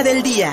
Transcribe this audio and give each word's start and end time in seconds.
del 0.00 0.22
día. 0.22 0.50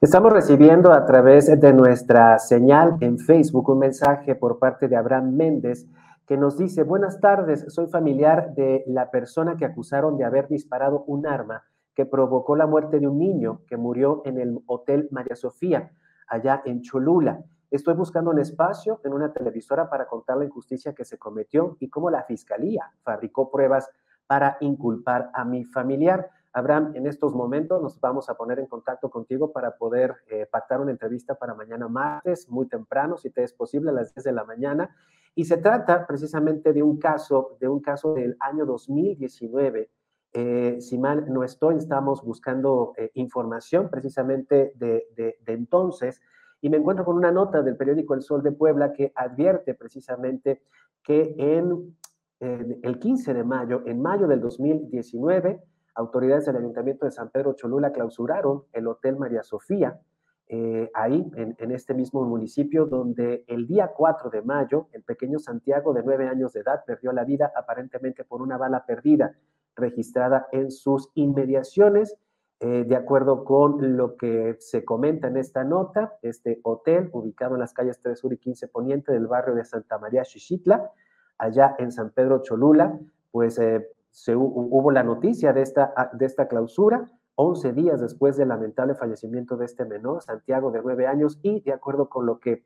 Estamos 0.00 0.32
recibiendo 0.32 0.90
a 0.94 1.04
través 1.04 1.60
de 1.60 1.72
nuestra 1.74 2.38
señal 2.38 2.96
en 3.00 3.18
Facebook 3.18 3.68
un 3.68 3.80
mensaje 3.80 4.34
por 4.34 4.58
parte 4.58 4.88
de 4.88 4.96
Abraham 4.96 5.36
Méndez 5.36 5.86
que 6.26 6.38
nos 6.38 6.56
dice, 6.56 6.82
buenas 6.82 7.20
tardes, 7.20 7.66
soy 7.68 7.88
familiar 7.88 8.54
de 8.54 8.84
la 8.86 9.10
persona 9.10 9.58
que 9.58 9.66
acusaron 9.66 10.16
de 10.16 10.24
haber 10.24 10.48
disparado 10.48 11.04
un 11.06 11.26
arma 11.26 11.62
que 11.94 12.06
provocó 12.06 12.56
la 12.56 12.66
muerte 12.66 13.00
de 13.00 13.08
un 13.08 13.18
niño 13.18 13.62
que 13.66 13.76
murió 13.76 14.22
en 14.24 14.38
el 14.38 14.60
Hotel 14.66 15.08
María 15.10 15.36
Sofía, 15.36 15.92
allá 16.26 16.62
en 16.64 16.82
Cholula. 16.82 17.44
Estoy 17.70 17.94
buscando 17.94 18.30
un 18.30 18.38
espacio 18.38 19.00
en 19.04 19.12
una 19.12 19.32
televisora 19.32 19.88
para 19.88 20.06
contar 20.06 20.36
la 20.36 20.44
injusticia 20.44 20.94
que 20.94 21.04
se 21.04 21.18
cometió 21.18 21.76
y 21.80 21.88
cómo 21.88 22.10
la 22.10 22.22
fiscalía 22.24 22.92
fabricó 23.02 23.50
pruebas 23.50 23.90
para 24.26 24.56
inculpar 24.60 25.30
a 25.34 25.44
mi 25.44 25.64
familiar. 25.64 26.30
Abraham, 26.54 26.92
en 26.94 27.06
estos 27.06 27.34
momentos 27.34 27.80
nos 27.80 27.98
vamos 27.98 28.28
a 28.28 28.34
poner 28.34 28.58
en 28.58 28.66
contacto 28.66 29.10
contigo 29.10 29.52
para 29.52 29.76
poder 29.76 30.16
eh, 30.28 30.46
pactar 30.50 30.80
una 30.80 30.90
entrevista 30.90 31.34
para 31.34 31.54
mañana 31.54 31.88
martes, 31.88 32.48
muy 32.48 32.68
temprano, 32.68 33.16
si 33.16 33.30
te 33.30 33.42
es 33.42 33.54
posible, 33.54 33.90
a 33.90 33.94
las 33.94 34.14
10 34.14 34.24
de 34.24 34.32
la 34.32 34.44
mañana. 34.44 34.94
Y 35.34 35.46
se 35.46 35.56
trata 35.56 36.06
precisamente 36.06 36.74
de 36.74 36.82
un 36.82 36.98
caso, 36.98 37.56
de 37.58 37.68
un 37.68 37.80
caso 37.80 38.12
del 38.12 38.36
año 38.38 38.66
2019 38.66 39.90
eh, 40.32 40.78
si 40.80 40.98
mal 40.98 41.32
no 41.32 41.44
estoy, 41.44 41.76
estamos 41.76 42.22
buscando 42.24 42.94
eh, 42.96 43.10
información 43.14 43.90
precisamente 43.90 44.72
de, 44.76 45.36
entonces 45.46 46.20
y 46.60 46.70
me 46.70 46.78
encuentro 46.78 47.04
con 47.04 47.16
una 47.16 47.30
nota 47.30 47.62
del 47.62 47.76
periódico 47.76 48.14
El 48.14 48.22
Sol 48.22 48.42
de 48.42 48.52
Puebla 48.52 48.92
que 48.92 49.12
advierte 49.14 49.74
precisamente 49.74 50.62
que 51.02 51.34
en 51.36 51.96
el 52.40 52.98
15 52.98 53.34
de 53.34 53.44
mayo, 53.44 53.82
en 53.86 54.02
mayo 54.02 54.26
del 54.26 54.40
2019, 54.40 55.62
autoridades 55.94 56.46
del 56.46 56.56
Ayuntamiento 56.56 57.04
de 57.04 57.12
San 57.12 57.30
Pedro 57.30 57.52
Cholula 57.54 57.92
clausuraron 57.92 58.64
el 58.72 58.88
Hotel 58.88 59.16
María 59.16 59.42
Sofía, 59.42 60.00
eh, 60.48 60.90
ahí 60.92 61.30
en, 61.36 61.54
en, 61.58 61.70
este 61.70 61.94
mismo 61.94 62.24
municipio, 62.24 62.86
donde 62.86 63.44
el 63.46 63.66
día 63.66 63.92
4 63.96 64.28
de 64.28 64.42
mayo, 64.42 64.88
el 64.92 65.02
pequeño 65.02 65.38
Santiago 65.38 65.94
de 65.94 66.02
nueve 66.02 66.28
años 66.28 66.52
de 66.52 66.60
edad 66.60 66.84
perdió 66.86 67.12
la 67.12 67.24
vida 67.24 67.52
aparentemente 67.56 68.24
por 68.24 68.42
una 68.42 68.58
bala 68.58 68.84
perdida 68.84 69.34
registrada 69.76 70.48
en 70.52 70.70
sus 70.70 71.10
inmediaciones. 71.14 72.16
Eh, 72.60 72.84
de 72.86 72.94
acuerdo 72.94 73.44
con 73.44 73.96
lo 73.96 74.16
que 74.16 74.56
se 74.60 74.84
comenta 74.84 75.26
en 75.26 75.36
esta 75.36 75.64
nota, 75.64 76.16
este 76.22 76.60
hotel, 76.62 77.10
ubicado 77.12 77.54
en 77.54 77.60
las 77.60 77.72
calles 77.72 77.98
3 78.00 78.16
Sur 78.16 78.32
y 78.32 78.38
15 78.38 78.68
Poniente 78.68 79.12
del 79.12 79.26
barrio 79.26 79.56
de 79.56 79.64
Santa 79.64 79.98
María 79.98 80.24
Xichitla, 80.24 80.92
allá 81.38 81.74
en 81.78 81.90
San 81.90 82.10
Pedro 82.10 82.40
Cholula, 82.42 82.96
pues 83.32 83.58
eh, 83.58 83.88
se, 84.12 84.36
hubo 84.36 84.92
la 84.92 85.02
noticia 85.02 85.52
de 85.52 85.62
esta, 85.62 85.92
ah, 85.96 86.10
de 86.12 86.24
esta 86.24 86.46
clausura, 86.46 87.10
11 87.34 87.72
días 87.72 88.00
después 88.00 88.36
del 88.36 88.48
lamentable 88.48 88.94
fallecimiento 88.94 89.56
de 89.56 89.64
este 89.64 89.84
menor, 89.84 90.22
Santiago, 90.22 90.70
de 90.70 90.82
9 90.82 91.06
años, 91.08 91.40
y 91.42 91.62
de 91.62 91.72
acuerdo 91.72 92.08
con 92.08 92.26
lo 92.26 92.38
que 92.38 92.64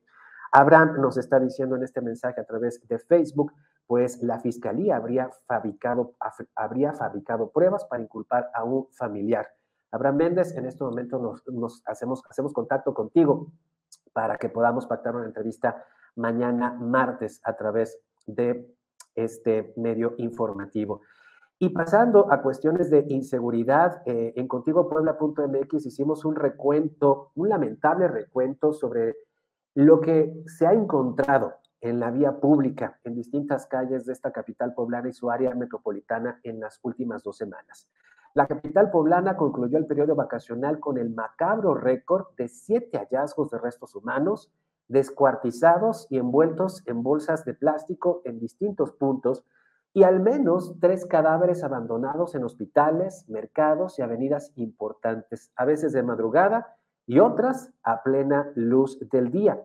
Abraham 0.52 1.00
nos 1.00 1.16
está 1.16 1.40
diciendo 1.40 1.76
en 1.76 1.84
este 1.84 2.00
mensaje 2.00 2.40
a 2.40 2.44
través 2.44 2.86
de 2.86 2.98
Facebook, 2.98 3.52
pues 3.86 4.22
la 4.22 4.40
fiscalía 4.40 4.96
habría 4.96 5.30
fabricado, 5.46 6.14
habría 6.54 6.92
fabricado 6.92 7.50
pruebas 7.50 7.84
para 7.84 8.02
inculpar 8.02 8.50
a 8.54 8.64
un 8.64 8.88
familiar. 8.92 9.48
Abraham 9.92 10.16
Méndez, 10.16 10.56
en 10.56 10.66
este 10.66 10.82
momento 10.82 11.40
nos, 11.46 11.82
hacemos, 11.86 12.22
hacemos 12.28 12.52
contacto 12.52 12.92
contigo 12.92 13.52
para 14.12 14.36
que 14.36 14.48
podamos 14.48 14.86
pactar 14.86 15.14
una 15.14 15.26
entrevista 15.26 15.84
mañana 16.16 16.72
martes 16.72 17.40
a 17.44 17.56
través 17.56 17.98
de 18.26 18.68
este 19.14 19.72
medio 19.76 20.14
informativo. 20.18 21.02
Y 21.58 21.70
pasando 21.70 22.30
a 22.30 22.42
cuestiones 22.42 22.90
de 22.90 23.06
inseguridad, 23.08 24.02
eh, 24.04 24.34
en 24.36 24.46
contigopuebla.mx 24.46 25.86
hicimos 25.86 26.24
un 26.24 26.34
recuento, 26.34 27.30
un 27.34 27.48
lamentable 27.48 28.08
recuento 28.08 28.72
sobre 28.72 29.16
lo 29.74 30.00
que 30.00 30.42
se 30.46 30.66
ha 30.66 30.72
encontrado 30.72 31.54
en 31.80 32.00
la 32.00 32.10
vía 32.10 32.40
pública 32.40 32.98
en 33.04 33.14
distintas 33.14 33.66
calles 33.66 34.06
de 34.06 34.12
esta 34.12 34.32
capital 34.32 34.74
poblana 34.74 35.08
y 35.08 35.12
su 35.12 35.30
área 35.30 35.54
metropolitana 35.54 36.40
en 36.42 36.60
las 36.60 36.78
últimas 36.82 37.22
dos 37.22 37.36
semanas. 37.36 37.88
La 38.34 38.46
capital 38.46 38.90
poblana 38.90 39.36
concluyó 39.36 39.78
el 39.78 39.86
periodo 39.86 40.14
vacacional 40.14 40.78
con 40.78 40.98
el 40.98 41.10
macabro 41.10 41.74
récord 41.74 42.26
de 42.36 42.48
siete 42.48 42.98
hallazgos 42.98 43.50
de 43.50 43.58
restos 43.58 43.94
humanos 43.94 44.50
descuartizados 44.88 46.06
y 46.10 46.18
envueltos 46.18 46.82
en 46.86 47.02
bolsas 47.02 47.44
de 47.44 47.54
plástico 47.54 48.22
en 48.24 48.38
distintos 48.38 48.92
puntos 48.92 49.44
y 49.92 50.02
al 50.02 50.20
menos 50.20 50.74
tres 50.80 51.06
cadáveres 51.06 51.64
abandonados 51.64 52.34
en 52.34 52.44
hospitales, 52.44 53.24
mercados 53.28 53.98
y 53.98 54.02
avenidas 54.02 54.52
importantes, 54.56 55.50
a 55.56 55.64
veces 55.64 55.92
de 55.92 56.02
madrugada 56.02 56.76
y 57.06 57.18
otras 57.18 57.72
a 57.82 58.02
plena 58.02 58.52
luz 58.54 58.98
del 59.10 59.30
día. 59.30 59.58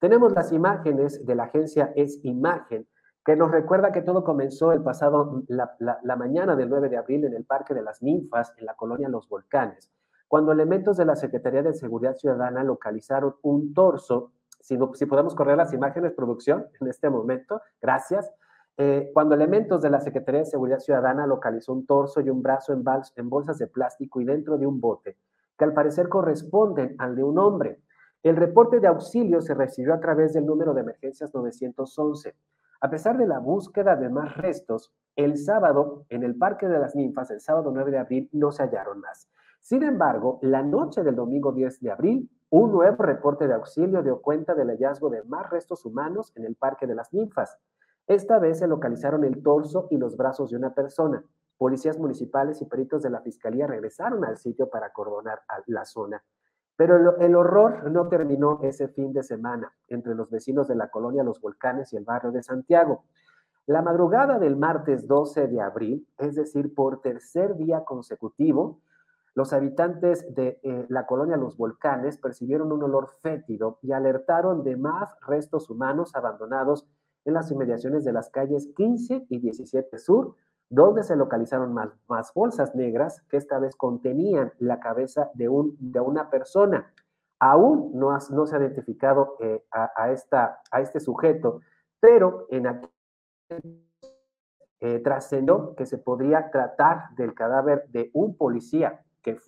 Tenemos 0.00 0.32
las 0.32 0.50
imágenes 0.50 1.24
de 1.26 1.34
la 1.34 1.44
agencia 1.44 1.92
Es 1.94 2.24
Imagen, 2.24 2.86
que 3.22 3.36
nos 3.36 3.50
recuerda 3.50 3.92
que 3.92 4.00
todo 4.00 4.24
comenzó 4.24 4.72
el 4.72 4.82
pasado, 4.82 5.42
la, 5.46 6.16
mañana 6.16 6.56
del 6.56 6.70
9 6.70 6.88
de 6.88 6.96
abril 6.96 7.26
en 7.26 7.34
el 7.34 7.44
Parque 7.44 7.74
de 7.74 7.82
las 7.82 8.02
Ninfas, 8.02 8.54
en 8.56 8.64
la 8.64 8.74
colonia 8.74 9.10
Los 9.10 9.28
Volcanes, 9.28 9.92
cuando 10.26 10.52
elementos 10.52 10.96
de 10.96 11.04
la 11.04 11.16
Secretaría 11.16 11.62
de 11.62 11.74
Seguridad 11.74 12.16
Ciudadana 12.16 12.64
localizaron 12.64 13.36
un 13.42 13.74
torso, 13.74 14.32
si, 14.58 14.78
si 14.94 15.04
podemos 15.04 15.34
correr 15.34 15.58
las 15.58 15.74
imágenes, 15.74 16.12
producción, 16.12 16.66
en 16.80 16.88
este 16.88 17.10
momento, 17.10 17.60
gracias, 17.82 18.32
eh, 18.78 19.10
cuando 19.12 19.34
elementos 19.34 19.82
de 19.82 19.90
la 19.90 20.00
Secretaría 20.00 20.40
de 20.40 20.46
Seguridad 20.46 20.78
Ciudadana 20.78 21.26
localizó 21.26 21.74
un 21.74 21.84
torso 21.84 22.22
y 22.22 22.30
un 22.30 22.42
brazo 22.42 22.72
en, 22.72 22.82
en 23.16 23.28
bolsas 23.28 23.58
de 23.58 23.66
plástico 23.66 24.22
y 24.22 24.24
dentro 24.24 24.56
de 24.56 24.66
un 24.66 24.80
bote, 24.80 25.18
que 25.58 25.64
al 25.64 25.74
parecer 25.74 26.08
corresponden 26.08 26.94
al 26.98 27.14
de 27.14 27.22
un 27.22 27.38
hombre. 27.38 27.82
El 28.22 28.36
reporte 28.36 28.80
de 28.80 28.86
auxilio 28.86 29.40
se 29.40 29.54
recibió 29.54 29.94
a 29.94 30.00
través 30.00 30.34
del 30.34 30.44
número 30.44 30.74
de 30.74 30.82
emergencias 30.82 31.32
911. 31.34 32.36
A 32.82 32.90
pesar 32.90 33.16
de 33.16 33.26
la 33.26 33.38
búsqueda 33.38 33.96
de 33.96 34.10
más 34.10 34.36
restos, 34.36 34.92
el 35.16 35.38
sábado, 35.38 36.04
en 36.10 36.22
el 36.22 36.36
Parque 36.36 36.68
de 36.68 36.78
las 36.78 36.94
Ninfas, 36.94 37.30
el 37.30 37.40
sábado 37.40 37.70
9 37.72 37.90
de 37.90 37.98
abril, 37.98 38.28
no 38.32 38.52
se 38.52 38.62
hallaron 38.62 39.00
más. 39.00 39.30
Sin 39.62 39.82
embargo, 39.82 40.38
la 40.42 40.62
noche 40.62 41.02
del 41.02 41.16
domingo 41.16 41.52
10 41.52 41.80
de 41.80 41.90
abril, 41.92 42.30
un 42.50 42.72
nuevo 42.72 43.02
reporte 43.02 43.48
de 43.48 43.54
auxilio 43.54 44.02
dio 44.02 44.20
cuenta 44.20 44.54
del 44.54 44.68
hallazgo 44.68 45.08
de 45.08 45.22
más 45.22 45.48
restos 45.48 45.86
humanos 45.86 46.30
en 46.36 46.44
el 46.44 46.56
Parque 46.56 46.86
de 46.86 46.94
las 46.94 47.14
Ninfas. 47.14 47.58
Esta 48.06 48.38
vez 48.38 48.58
se 48.58 48.68
localizaron 48.68 49.24
el 49.24 49.42
torso 49.42 49.88
y 49.90 49.96
los 49.96 50.18
brazos 50.18 50.50
de 50.50 50.58
una 50.58 50.74
persona. 50.74 51.24
Policías 51.56 51.98
municipales 51.98 52.60
y 52.60 52.66
peritos 52.66 53.02
de 53.02 53.08
la 53.08 53.22
Fiscalía 53.22 53.66
regresaron 53.66 54.26
al 54.26 54.36
sitio 54.36 54.68
para 54.68 54.88
acordonar 54.88 55.40
la 55.66 55.86
zona. 55.86 56.22
Pero 56.80 56.96
el, 57.18 57.34
horror 57.34 57.90
no 57.90 58.08
terminó 58.08 58.58
ese 58.62 58.88
fin 58.88 59.12
de 59.12 59.22
semana 59.22 59.70
entre 59.88 60.14
los 60.14 60.30
vecinos 60.30 60.66
de 60.66 60.74
la 60.74 60.88
colonia 60.88 61.22
Los 61.22 61.38
Volcanes 61.38 61.92
y 61.92 61.98
el 61.98 62.06
barrio 62.06 62.32
de 62.32 62.42
Santiago. 62.42 63.04
La 63.66 63.82
madrugada 63.82 64.38
del 64.38 64.56
martes 64.56 65.06
12 65.06 65.48
de 65.48 65.60
abril, 65.60 66.08
es 66.16 66.36
decir, 66.36 66.74
por 66.74 67.02
tercer 67.02 67.54
día 67.56 67.84
consecutivo, 67.84 68.80
los 69.34 69.52
habitantes 69.52 70.34
de 70.34 70.58
eh, 70.62 70.86
la 70.88 71.04
colonia 71.04 71.36
Los 71.36 71.58
Volcanes 71.58 72.16
percibieron 72.16 72.72
un 72.72 72.82
olor 72.82 73.10
fétido 73.20 73.78
y 73.82 73.92
alertaron 73.92 74.64
de 74.64 74.78
más 74.78 75.10
restos 75.26 75.68
humanos 75.68 76.14
abandonados 76.14 76.86
en 77.26 77.34
las 77.34 77.50
inmediaciones 77.50 78.06
de 78.06 78.14
las 78.14 78.30
calles 78.30 78.70
15 78.74 79.26
y 79.28 79.38
17 79.38 79.98
Sur, 79.98 80.34
donde 80.70 81.02
se 81.02 81.16
localizaron 81.16 81.74
más, 81.74 82.32
bolsas 82.32 82.74
negras 82.76 83.22
que 83.28 83.36
esta 83.36 83.58
vez 83.58 83.74
contenían 83.74 84.52
la 84.58 84.78
cabeza 84.78 85.30
de, 85.34 85.48
un, 85.48 85.76
de 85.80 86.00
una 86.00 86.30
persona. 86.30 86.92
Aún 87.40 87.90
no, 87.94 88.18
se 88.20 88.56
ha 88.56 88.60
identificado 88.60 89.36
eh, 89.40 89.64
a, 89.72 90.10
este 90.80 91.00
sujeto, 91.00 91.60
pero 91.98 92.46
en 92.50 92.68
aquí 92.68 92.88
eh, 94.78 95.00
trascendió 95.00 95.74
que 95.74 95.86
se 95.86 95.98
podría 95.98 96.50
tratar 96.50 97.14
del 97.16 97.34
cadáver 97.34 97.86
de 97.88 98.10
un 98.14 98.36
policía 98.36 99.04
que 99.22 99.38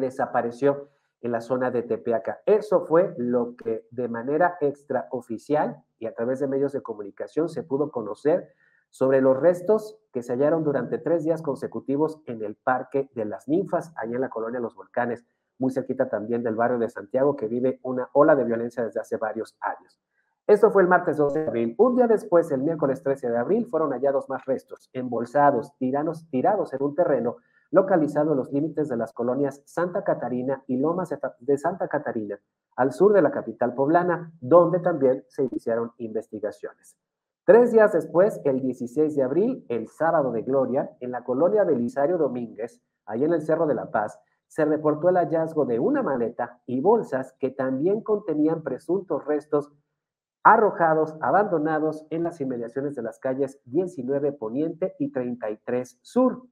desapareció 0.00 0.90
en 1.22 1.32
la 1.32 1.40
zona 1.40 1.70
de 1.70 1.82
Tepeaca. 1.82 2.40
Eso 2.44 2.84
fue 2.84 3.14
lo 3.16 3.56
que 3.56 3.86
de 3.90 4.08
manera 4.08 4.58
extraoficial 4.60 5.82
y 5.98 6.06
a 6.06 6.14
través 6.14 6.40
de 6.40 6.48
medios 6.48 6.72
de 6.72 6.82
comunicación 6.82 7.48
se 7.48 7.62
pudo 7.62 7.90
conocer 7.90 8.52
sobre 8.96 9.20
los 9.20 9.36
restos 9.38 9.98
que 10.10 10.22
se 10.22 10.32
hallaron 10.32 10.64
durante 10.64 10.96
tres 10.96 11.22
días 11.22 11.42
consecutivos 11.42 12.22
en 12.24 12.42
el 12.42 12.54
Parque 12.54 13.10
de 13.14 13.26
las 13.26 13.46
Ninfas, 13.46 13.92
allá 13.94 14.14
en 14.14 14.22
la 14.22 14.30
colonia 14.30 14.58
Los 14.58 14.74
Volcanes, 14.74 15.22
muy 15.58 15.70
cerquita 15.70 16.08
también 16.08 16.42
del 16.42 16.54
barrio 16.54 16.78
de 16.78 16.88
Santiago, 16.88 17.36
que 17.36 17.46
vive 17.46 17.78
una 17.82 18.08
ola 18.14 18.34
de 18.34 18.44
violencia 18.44 18.82
desde 18.82 18.98
hace 18.98 19.18
varios 19.18 19.54
años. 19.60 20.00
Esto 20.46 20.70
fue 20.70 20.80
el 20.80 20.88
martes 20.88 21.18
12 21.18 21.40
de 21.40 21.46
abril. 21.46 21.74
Un 21.76 21.96
día 21.96 22.06
después, 22.06 22.50
el 22.50 22.62
miércoles 22.62 23.02
13 23.02 23.28
de 23.28 23.36
abril, 23.36 23.66
fueron 23.66 23.90
hallados 23.90 24.30
más 24.30 24.46
restos, 24.46 24.88
embolsados, 24.94 25.76
tiranos, 25.76 26.26
tirados 26.30 26.72
en 26.72 26.82
un 26.82 26.94
terreno 26.94 27.36
localizado 27.70 28.30
en 28.30 28.38
los 28.38 28.50
límites 28.50 28.88
de 28.88 28.96
las 28.96 29.12
colonias 29.12 29.60
Santa 29.66 30.04
Catarina 30.04 30.64
y 30.68 30.78
Lomas 30.78 31.14
de 31.40 31.58
Santa 31.58 31.86
Catarina, 31.88 32.40
al 32.76 32.92
sur 32.94 33.12
de 33.12 33.20
la 33.20 33.30
capital 33.30 33.74
poblana, 33.74 34.32
donde 34.40 34.80
también 34.80 35.22
se 35.28 35.42
iniciaron 35.42 35.92
investigaciones. 35.98 36.96
Tres 37.46 37.70
días 37.70 37.92
después, 37.92 38.40
el 38.44 38.60
16 38.60 39.14
de 39.14 39.22
abril, 39.22 39.64
el 39.68 39.86
sábado 39.86 40.32
de 40.32 40.42
gloria, 40.42 40.90
en 40.98 41.12
la 41.12 41.22
colonia 41.22 41.62
Belisario 41.62 42.18
Domínguez, 42.18 42.82
ahí 43.04 43.22
en 43.22 43.32
el 43.32 43.40
Cerro 43.40 43.68
de 43.68 43.74
la 43.76 43.92
Paz, 43.92 44.18
se 44.48 44.64
reportó 44.64 45.10
el 45.10 45.16
hallazgo 45.16 45.64
de 45.64 45.78
una 45.78 46.02
maleta 46.02 46.60
y 46.66 46.80
bolsas 46.80 47.36
que 47.38 47.50
también 47.50 48.00
contenían 48.00 48.64
presuntos 48.64 49.24
restos 49.26 49.70
arrojados, 50.42 51.14
abandonados 51.20 52.04
en 52.10 52.24
las 52.24 52.40
inmediaciones 52.40 52.96
de 52.96 53.02
las 53.02 53.20
calles 53.20 53.60
19 53.66 54.32
Poniente 54.32 54.96
y 54.98 55.12
33 55.12 56.00
Sur. 56.02 56.48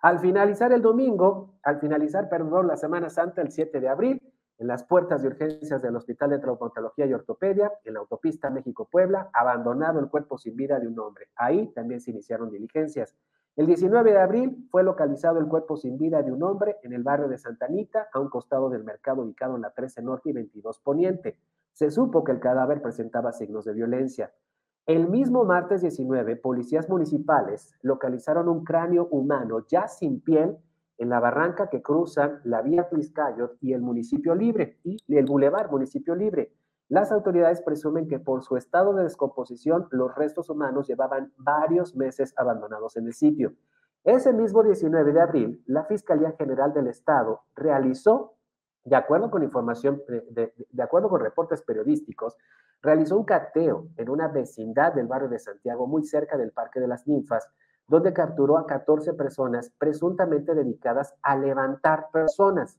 Al 0.00 0.20
finalizar 0.20 0.72
el 0.72 0.80
domingo, 0.80 1.58
al 1.64 1.80
finalizar, 1.80 2.28
perdón, 2.28 2.68
la 2.68 2.76
Semana 2.76 3.10
Santa, 3.10 3.42
el 3.42 3.50
7 3.50 3.80
de 3.80 3.88
abril, 3.88 4.25
en 4.58 4.66
las 4.66 4.84
puertas 4.84 5.22
de 5.22 5.28
urgencias 5.28 5.82
del 5.82 5.96
Hospital 5.96 6.30
de 6.30 6.38
Traumatología 6.38 7.06
y 7.06 7.12
Ortopedia, 7.12 7.72
en 7.84 7.94
la 7.94 8.00
autopista 8.00 8.50
México-Puebla, 8.50 9.30
abandonado 9.32 10.00
el 10.00 10.08
cuerpo 10.08 10.38
sin 10.38 10.56
vida 10.56 10.80
de 10.80 10.88
un 10.88 10.98
hombre. 10.98 11.28
Ahí 11.36 11.68
también 11.74 12.00
se 12.00 12.10
iniciaron 12.10 12.50
diligencias. 12.50 13.14
El 13.56 13.66
19 13.66 14.12
de 14.12 14.18
abril 14.18 14.68
fue 14.70 14.82
localizado 14.82 15.38
el 15.38 15.46
cuerpo 15.46 15.76
sin 15.76 15.96
vida 15.96 16.22
de 16.22 16.30
un 16.30 16.42
hombre 16.42 16.76
en 16.82 16.92
el 16.92 17.02
barrio 17.02 17.28
de 17.28 17.38
Santa 17.38 17.66
Anita, 17.66 18.08
a 18.12 18.20
un 18.20 18.28
costado 18.28 18.68
del 18.68 18.84
mercado 18.84 19.22
ubicado 19.22 19.56
en 19.56 19.62
la 19.62 19.70
13 19.70 20.02
Norte 20.02 20.30
y 20.30 20.32
22 20.32 20.80
Poniente. 20.80 21.38
Se 21.72 21.90
supo 21.90 22.24
que 22.24 22.32
el 22.32 22.40
cadáver 22.40 22.82
presentaba 22.82 23.32
signos 23.32 23.64
de 23.64 23.72
violencia. 23.72 24.32
El 24.86 25.08
mismo 25.08 25.44
martes 25.44 25.80
19, 25.80 26.36
policías 26.36 26.88
municipales 26.88 27.74
localizaron 27.82 28.48
un 28.48 28.62
cráneo 28.62 29.08
humano 29.10 29.66
ya 29.66 29.88
sin 29.88 30.20
piel 30.20 30.58
en 30.98 31.08
la 31.08 31.20
barranca 31.20 31.68
que 31.68 31.82
cruzan 31.82 32.40
la 32.44 32.62
vía 32.62 32.88
Tliscayot 32.88 33.56
y 33.60 33.72
el 33.72 33.82
municipio 33.82 34.34
libre 34.34 34.78
y 34.84 34.98
el 35.08 35.26
bulevar 35.26 35.70
municipio 35.70 36.14
libre. 36.14 36.52
Las 36.88 37.10
autoridades 37.10 37.62
presumen 37.62 38.08
que 38.08 38.18
por 38.18 38.42
su 38.42 38.56
estado 38.56 38.94
de 38.94 39.04
descomposición 39.04 39.88
los 39.90 40.14
restos 40.14 40.48
humanos 40.50 40.86
llevaban 40.86 41.32
varios 41.36 41.96
meses 41.96 42.32
abandonados 42.36 42.96
en 42.96 43.06
el 43.06 43.12
sitio. 43.12 43.54
Ese 44.04 44.32
mismo 44.32 44.62
19 44.62 45.12
de 45.12 45.20
abril, 45.20 45.62
la 45.66 45.84
Fiscalía 45.84 46.32
General 46.38 46.72
del 46.72 46.86
Estado 46.86 47.42
realizó 47.56 48.36
de 48.86 48.94
acuerdo 48.94 49.30
con 49.32 49.42
información, 49.42 50.00
de, 50.30 50.52
acuerdo 50.80 51.08
con 51.08 51.20
reportes 51.20 51.60
periodísticos, 51.62 52.36
realizó 52.80 53.18
un 53.18 53.24
cateo 53.24 53.88
en 53.96 54.08
una 54.08 54.28
vecindad 54.28 54.94
del 54.94 55.08
barrio 55.08 55.28
de 55.28 55.40
Santiago, 55.40 55.88
muy 55.88 56.04
cerca 56.04 56.36
del 56.36 56.52
Parque 56.52 56.78
de 56.78 56.86
las 56.86 57.04
Ninfas, 57.06 57.48
donde 57.88 58.12
capturó 58.12 58.58
a 58.58 58.66
14 58.66 59.14
personas 59.14 59.70
presuntamente 59.78 60.54
dedicadas 60.54 61.14
a 61.22 61.36
levantar 61.36 62.08
personas. 62.12 62.78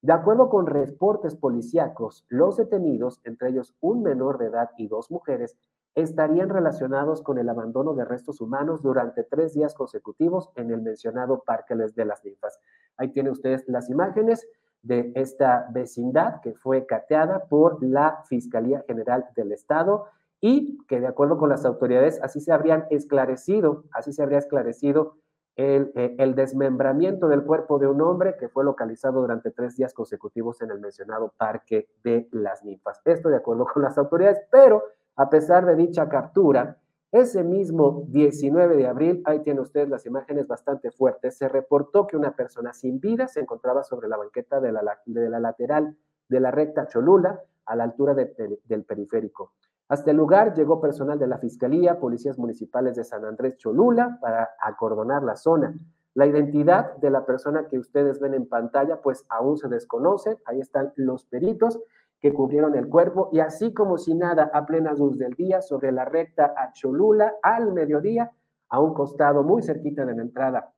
De 0.00 0.12
acuerdo 0.12 0.48
con 0.48 0.66
reportes 0.66 1.34
policíacos, 1.34 2.24
los 2.28 2.56
detenidos, 2.56 3.20
entre 3.24 3.50
ellos 3.50 3.74
un 3.80 4.02
menor 4.02 4.38
de 4.38 4.46
edad 4.46 4.70
y 4.76 4.86
dos 4.86 5.10
mujeres, 5.10 5.56
estarían 5.94 6.48
relacionados 6.48 7.22
con 7.22 7.38
el 7.38 7.48
abandono 7.48 7.94
de 7.94 8.04
restos 8.04 8.40
humanos 8.40 8.82
durante 8.82 9.24
tres 9.24 9.54
días 9.54 9.74
consecutivos 9.74 10.50
en 10.54 10.70
el 10.70 10.82
mencionado 10.82 11.42
Parque 11.44 11.74
de 11.74 12.04
las 12.04 12.24
Ninfas. 12.24 12.60
Ahí 12.96 13.08
tienen 13.08 13.32
ustedes 13.32 13.64
las 13.66 13.90
imágenes 13.90 14.46
de 14.82 15.10
esta 15.16 15.66
vecindad 15.72 16.40
que 16.40 16.54
fue 16.54 16.86
cateada 16.86 17.46
por 17.46 17.82
la 17.82 18.22
Fiscalía 18.28 18.84
General 18.86 19.26
del 19.34 19.50
Estado 19.50 20.06
y 20.40 20.78
que 20.86 21.00
de 21.00 21.06
acuerdo 21.06 21.38
con 21.38 21.48
las 21.48 21.64
autoridades 21.64 22.20
así 22.22 22.40
se 22.40 22.52
habrían 22.52 22.86
esclarecido, 22.90 23.84
así 23.92 24.12
se 24.12 24.22
habría 24.22 24.38
esclarecido 24.38 25.16
el, 25.56 25.90
eh, 25.96 26.14
el, 26.18 26.36
desmembramiento 26.36 27.26
del 27.26 27.42
cuerpo 27.42 27.80
de 27.80 27.88
un 27.88 28.00
hombre 28.00 28.36
que 28.38 28.48
fue 28.48 28.64
localizado 28.64 29.20
durante 29.20 29.50
tres 29.50 29.76
días 29.76 29.92
consecutivos 29.92 30.62
en 30.62 30.70
el 30.70 30.78
mencionado 30.78 31.34
Parque 31.36 31.88
de 32.04 32.28
las 32.30 32.64
Ninfas. 32.64 33.00
Esto 33.04 33.28
de 33.28 33.36
acuerdo 33.36 33.66
con 33.66 33.82
las 33.82 33.98
autoridades, 33.98 34.40
pero 34.52 34.84
a 35.16 35.28
pesar 35.28 35.66
de 35.66 35.74
dicha 35.74 36.08
captura, 36.08 36.78
ese 37.10 37.42
mismo 37.42 38.04
19 38.08 38.76
de 38.76 38.86
abril, 38.86 39.22
ahí 39.24 39.40
tienen 39.40 39.62
ustedes 39.62 39.88
las 39.88 40.04
imágenes 40.06 40.46
bastante 40.46 40.90
fuertes, 40.90 41.38
se 41.38 41.48
reportó 41.48 42.06
que 42.06 42.16
una 42.16 42.36
persona 42.36 42.72
sin 42.72 43.00
vida 43.00 43.26
se 43.26 43.40
encontraba 43.40 43.82
sobre 43.82 44.08
la 44.08 44.18
banqueta 44.18 44.60
de 44.60 44.72
la, 44.72 45.00
de 45.06 45.30
la 45.30 45.40
lateral 45.40 45.96
de 46.28 46.40
la 46.40 46.50
recta 46.50 46.86
Cholula, 46.86 47.40
a 47.64 47.76
la 47.76 47.84
altura 47.84 48.14
del 48.14 48.84
periférico. 48.84 49.52
Hasta 49.88 50.10
el 50.10 50.18
lugar 50.18 50.54
llegó 50.54 50.80
personal 50.80 51.18
de 51.18 51.26
la 51.26 51.38
Fiscalía, 51.38 51.98
policías 51.98 52.38
municipales 52.38 52.94
de 52.94 53.04
San 53.04 53.24
Andrés 53.24 53.56
Cholula 53.56 54.18
para 54.20 54.50
acordonar 54.60 55.22
la 55.22 55.36
zona. 55.36 55.74
La 56.14 56.26
identidad 56.26 56.96
de 56.96 57.10
la 57.10 57.24
persona 57.24 57.68
que 57.68 57.78
ustedes 57.78 58.20
ven 58.20 58.34
en 58.34 58.48
pantalla, 58.48 59.00
pues 59.00 59.24
aún 59.28 59.56
se 59.56 59.68
desconoce. 59.68 60.38
Ahí 60.44 60.60
están 60.60 60.92
los 60.96 61.24
peritos 61.24 61.80
que 62.20 62.34
cubrieron 62.34 62.74
el 62.74 62.88
cuerpo 62.88 63.30
y 63.32 63.40
así 63.40 63.72
como 63.72 63.96
si 63.96 64.14
nada 64.14 64.50
a 64.52 64.66
plena 64.66 64.92
luz 64.92 65.16
del 65.18 65.34
día 65.34 65.62
sobre 65.62 65.92
la 65.92 66.04
recta 66.04 66.52
a 66.56 66.72
Cholula 66.72 67.36
al 67.42 67.72
mediodía, 67.72 68.32
a 68.68 68.80
un 68.80 68.92
costado 68.92 69.42
muy 69.42 69.62
cerquita 69.62 70.04
de 70.04 70.14
la 70.14 70.22
entrada 70.22 70.72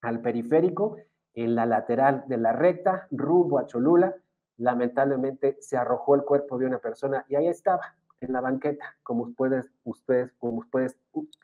al 0.00 0.20
periférico, 0.20 0.96
en 1.34 1.54
la 1.56 1.66
lateral 1.66 2.24
de 2.28 2.36
la 2.36 2.52
recta, 2.52 3.08
rumbo 3.10 3.58
a 3.58 3.66
Cholula, 3.66 4.14
lamentablemente 4.58 5.56
se 5.60 5.76
arrojó 5.76 6.14
el 6.14 6.22
cuerpo 6.22 6.58
de 6.58 6.66
una 6.66 6.78
persona 6.78 7.24
y 7.28 7.34
ahí 7.34 7.48
estaba, 7.48 7.96
en 8.20 8.32
la 8.32 8.40
banqueta, 8.40 8.84
como 9.02 9.24
ustedes, 9.24 9.70
ustedes, 9.84 10.32
como 10.38 10.58
ustedes, 10.58 10.96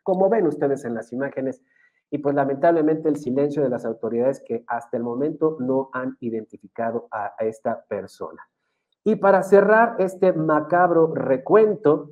como 0.02 0.28
ven 0.28 0.46
ustedes 0.46 0.84
en 0.84 0.94
las 0.94 1.12
imágenes, 1.12 1.62
y 2.10 2.18
pues 2.18 2.34
lamentablemente 2.34 3.08
el 3.08 3.16
silencio 3.16 3.62
de 3.62 3.68
las 3.68 3.84
autoridades 3.84 4.42
que 4.44 4.64
hasta 4.66 4.96
el 4.96 5.04
momento 5.04 5.56
no 5.60 5.90
han 5.92 6.16
identificado 6.20 7.08
a 7.12 7.34
esta 7.40 7.84
persona. 7.84 8.48
Y 9.04 9.16
para 9.16 9.42
cerrar 9.42 9.96
este 9.98 10.32
macabro 10.32 11.14
recuento, 11.14 12.10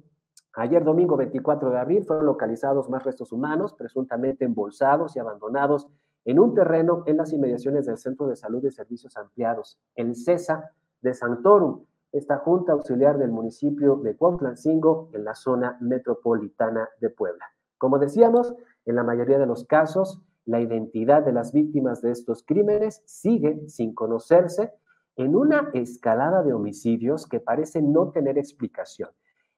ayer 0.54 0.84
domingo 0.84 1.16
24 1.16 1.70
de 1.70 1.78
abril 1.78 2.04
fueron 2.04 2.26
localizados 2.26 2.88
más 2.88 3.04
restos 3.04 3.32
humanos, 3.32 3.74
presuntamente 3.74 4.44
embolsados 4.44 5.14
y 5.14 5.18
abandonados 5.18 5.88
en 6.24 6.38
un 6.38 6.54
terreno 6.54 7.02
en 7.06 7.18
las 7.18 7.32
inmediaciones 7.32 7.86
del 7.86 7.98
Centro 7.98 8.26
de 8.26 8.36
Salud 8.36 8.64
y 8.64 8.70
Servicios 8.70 9.16
Ampliados, 9.16 9.78
el 9.96 10.16
CESA 10.16 10.72
de 11.00 11.14
Santorum, 11.14 11.84
esta 12.12 12.38
junta 12.38 12.72
auxiliar 12.72 13.18
del 13.18 13.30
municipio 13.30 13.96
de 13.96 14.16
Cuautlancingo 14.16 15.10
en 15.12 15.24
la 15.24 15.34
zona 15.34 15.76
metropolitana 15.80 16.88
de 17.00 17.10
Puebla. 17.10 17.44
Como 17.76 17.98
decíamos, 17.98 18.54
en 18.86 18.96
la 18.96 19.04
mayoría 19.04 19.38
de 19.38 19.46
los 19.46 19.64
casos, 19.64 20.20
la 20.46 20.60
identidad 20.60 21.22
de 21.22 21.32
las 21.32 21.52
víctimas 21.52 22.00
de 22.00 22.10
estos 22.10 22.42
crímenes 22.42 23.02
sigue 23.04 23.68
sin 23.68 23.94
conocerse 23.94 24.72
en 25.16 25.36
una 25.36 25.70
escalada 25.74 26.42
de 26.42 26.54
homicidios 26.54 27.26
que 27.26 27.40
parece 27.40 27.82
no 27.82 28.10
tener 28.10 28.38
explicación. 28.38 29.10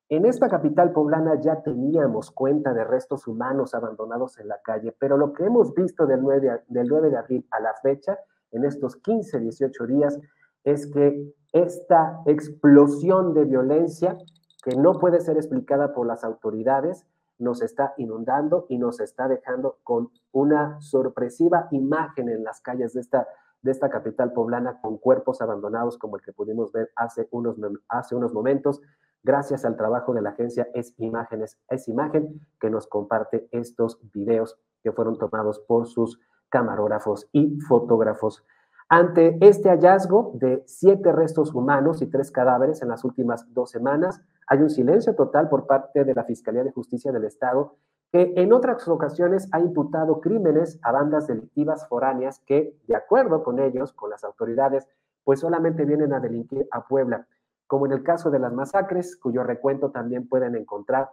En 0.09 0.27
esta 0.27 0.49
capital 0.49 0.93
poblana 0.93 1.41
ya 1.41 1.63
teníamos 1.63 2.33
cuenta 2.33 2.75
de 2.75 2.83
restos 2.83 3.29
humanos 3.29 3.75
abandonados 3.75 4.39
en 4.41 4.49
la 4.49 4.61
calle, 4.61 4.93
pero 4.99 5.17
lo 5.17 5.33
que 5.33 5.45
hemos 5.45 5.73
visto 5.73 6.07
del 6.07 6.23
9, 6.23 6.63
del 6.67 6.89
9 6.89 7.11
de 7.11 7.17
abril 7.17 7.47
a 7.53 7.61
la 7.61 7.75
fecha, 7.81 8.19
en 8.51 8.65
estos 8.65 8.97
15, 8.97 9.39
18 9.39 9.87
días, 9.87 10.19
es 10.65 10.91
que 10.91 11.33
esta 11.53 12.21
explosión 12.27 13.35
de 13.35 13.45
violencia, 13.45 14.17
que 14.63 14.77
no 14.77 14.99
puede 14.99 15.21
ser 15.21 15.37
explicada 15.37 15.93
por 15.93 16.07
las 16.07 16.25
autoridades, 16.25 17.07
nos 17.39 17.63
está 17.63 17.95
inundando 17.97 18.67
y 18.69 18.79
nos 18.79 19.01
está 19.01 19.27
dejando 19.27 19.79
con 19.83 20.11
una 20.33 20.81
sorpresiva 20.81 21.69
imagen 21.71 22.29
en 22.29 22.45
las 22.45 22.61
calles 22.61 22.93
de 22.93 23.01
esta 23.01 23.27
de 23.63 23.71
esta 23.71 23.91
capital 23.91 24.33
poblana 24.33 24.81
con 24.81 24.99
cuerpos 24.99 25.41
abandonados 25.43 25.99
como 25.99 26.17
el 26.17 26.23
que 26.23 26.33
pudimos 26.33 26.73
ver 26.73 26.91
hace 26.97 27.29
unos, 27.31 27.57
hace 27.89 28.15
unos 28.15 28.33
momentos, 28.33 28.81
gracias 29.23 29.65
al 29.65 29.77
trabajo 29.77 30.15
de 30.15 30.23
la 30.23 30.31
agencia 30.31 30.69
Es 30.75 30.95
Imágenes, 30.99 31.59
Es 31.69 31.89
Imagen, 31.89 32.41
que 32.59 32.71
nos 32.71 32.87
comparte 32.87 33.49
estos 33.53 33.99
videos 34.13 34.59
que 34.83 34.93
fueron 34.93 35.19
tomados 35.19 35.61
por 35.61 35.87
sus 35.87 36.19
camarógrafos 36.49 37.29
y 37.33 37.61
fotógrafos. 37.61 38.45
Ante 38.93 39.39
este 39.41 39.69
hallazgo 39.69 40.33
de 40.35 40.65
siete 40.67 41.13
restos 41.13 41.55
humanos 41.55 42.03
y 42.03 42.07
tres 42.07 42.33
cadáveres 42.33 42.83
en 42.83 42.89
las 42.89 43.05
últimas 43.05 43.47
dos 43.55 43.71
semanas, 43.71 44.21
hay 44.49 44.63
un 44.63 44.69
silencio 44.69 45.15
total 45.15 45.49
por 45.49 45.69
parte 45.69 46.05
de 46.05 46.13
la 46.13 46.25
Fiscalía 46.25 46.65
de 46.65 46.73
Justicia 46.73 47.13
del 47.13 47.23
Estado 47.23 47.77
que 48.11 48.33
en 48.35 48.53
otras 48.53 48.89
ocasiones 48.89 49.49
ha 49.53 49.61
imputado 49.61 50.21
crímenes 50.21 50.81
a 50.83 50.91
bandas 50.91 51.29
delictivas 51.29 51.87
foráneas 51.87 52.43
que, 52.45 52.75
de 52.89 52.97
acuerdo 52.97 53.45
con 53.45 53.61
ellos, 53.61 53.93
con 53.93 54.11
las 54.11 54.25
autoridades, 54.25 54.89
pues 55.23 55.39
solamente 55.39 55.85
vienen 55.85 56.13
a 56.13 56.19
delinquir 56.19 56.67
a 56.73 56.89
Puebla, 56.89 57.29
como 57.69 57.87
en 57.87 57.93
el 57.93 58.03
caso 58.03 58.33
de 58.33 58.41
las 58.41 58.53
masacres, 58.53 59.17
cuyo 59.17 59.45
recuento 59.45 59.93
también 59.93 60.29
pueden 60.29 60.57
encontrar 60.57 61.11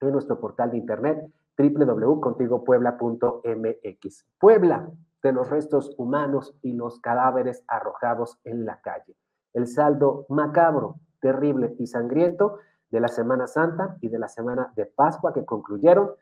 en 0.00 0.12
nuestro 0.12 0.38
portal 0.38 0.70
de 0.70 0.76
internet 0.76 1.28
www.contigopuebla.mx. 1.58 4.24
Puebla, 4.38 4.88
de 5.22 5.32
los 5.32 5.50
restos 5.50 5.94
humanos 5.98 6.54
y 6.62 6.72
los 6.72 7.00
cadáveres 7.00 7.64
arrojados 7.66 8.38
en 8.44 8.64
la 8.64 8.80
calle. 8.80 9.16
El 9.52 9.66
saldo 9.66 10.26
macabro, 10.28 10.96
terrible 11.20 11.74
y 11.78 11.86
sangriento 11.86 12.58
de 12.90 13.00
la 13.00 13.08
Semana 13.08 13.46
Santa 13.46 13.96
y 14.00 14.08
de 14.08 14.18
la 14.18 14.28
Semana 14.28 14.72
de 14.76 14.86
Pascua 14.86 15.32
que 15.32 15.44
concluyeron 15.44 16.12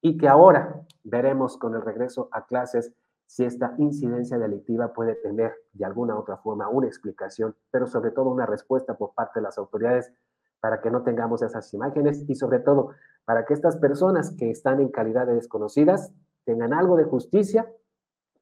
y 0.00 0.18
que 0.18 0.28
ahora 0.28 0.82
veremos 1.04 1.56
con 1.56 1.74
el 1.74 1.82
regreso 1.82 2.28
a 2.32 2.44
clases 2.46 2.92
si 3.26 3.44
esta 3.44 3.74
incidencia 3.78 4.38
delictiva 4.38 4.92
puede 4.92 5.14
tener 5.14 5.54
de 5.72 5.84
alguna 5.86 6.18
otra 6.18 6.36
forma 6.36 6.68
una 6.68 6.86
explicación, 6.86 7.56
pero 7.70 7.86
sobre 7.86 8.10
todo 8.10 8.28
una 8.30 8.44
respuesta 8.44 8.94
por 8.94 9.14
parte 9.14 9.40
de 9.40 9.44
las 9.44 9.56
autoridades 9.56 10.12
para 10.60 10.80
que 10.80 10.90
no 10.90 11.02
tengamos 11.02 11.42
esas 11.42 11.72
imágenes 11.72 12.24
y 12.28 12.34
sobre 12.34 12.58
todo 12.60 12.90
para 13.24 13.44
que 13.44 13.54
estas 13.54 13.76
personas 13.78 14.36
que 14.36 14.50
están 14.50 14.80
en 14.80 14.90
calidad 14.90 15.26
de 15.26 15.34
desconocidas 15.34 16.12
tengan 16.44 16.74
algo 16.74 16.96
de 16.96 17.04
justicia 17.04 17.72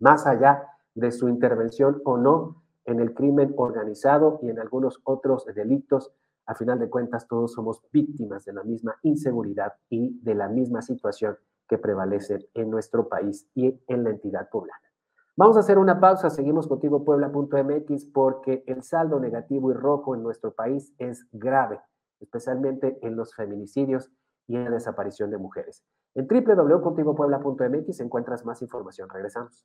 más 0.01 0.27
allá 0.27 0.67
de 0.95 1.13
su 1.13 1.29
intervención 1.29 2.03
o 2.05 2.17
no 2.17 2.63
en 2.85 3.01
el 3.01 3.15
crimen 3.15 3.55
organizado 3.57 4.41
y 4.43 4.51
en 4.51 4.59
algunos 4.59 5.01
otros 5.05 5.47
delitos. 5.55 6.13
A 6.47 6.55
final 6.55 6.79
de 6.81 6.91
cuentas, 6.91 7.29
todos 7.29 7.53
somos 7.53 7.81
víctimas 7.93 8.45
de 8.45 8.55
la 8.55 8.65
misma 8.65 8.97
inseguridad 9.03 9.75
y 9.89 10.19
de 10.23 10.35
la 10.35 10.49
misma 10.49 10.83
situación 10.83 11.37
que 11.69 11.79
prevalece 11.79 12.49
en 12.55 12.71
nuestro 12.71 13.09
país 13.09 13.49
y 13.55 13.81
en 13.87 14.03
la 14.03 14.11
entidad 14.11 14.49
poblana. 14.51 14.83
Vamos 15.37 15.57
a 15.57 15.61
hacer 15.61 15.79
una 15.79 16.01
pausa, 16.01 16.29
seguimos 16.29 16.67
contigo 16.67 17.05
puebla.mx 17.05 18.07
porque 18.07 18.65
el 18.67 18.83
saldo 18.83 19.21
negativo 19.21 19.71
y 19.71 19.75
rojo 19.75 20.17
en 20.17 20.23
nuestro 20.23 20.53
país 20.53 20.93
es 20.99 21.27
grave, 21.31 21.81
especialmente 22.19 22.99
en 23.03 23.15
los 23.15 23.35
feminicidios 23.35 24.11
y 24.49 24.57
en 24.57 24.65
la 24.65 24.71
desaparición 24.73 25.31
de 25.31 25.39
mujeres. 25.39 25.85
En 26.15 26.27
www.contigopuebla.mx 26.27 28.01
encuentras 28.01 28.45
más 28.45 28.61
información. 28.63 29.09
Regresamos. 29.09 29.65